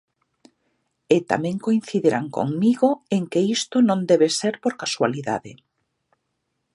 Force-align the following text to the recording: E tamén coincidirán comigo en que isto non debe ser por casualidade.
E 1.15 1.17
tamén 1.31 1.55
coincidirán 1.65 2.25
comigo 2.37 2.89
en 3.15 3.23
que 3.31 3.41
isto 3.57 3.77
non 3.89 3.99
debe 4.11 4.27
ser 4.39 4.53
por 4.63 4.73
casualidade. 4.83 5.51